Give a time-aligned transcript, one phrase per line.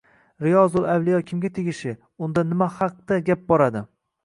[0.45, 1.95] “Riyozul avliyo” kimga tegishli,
[2.29, 3.89] unda nima haqda gap boradi?ng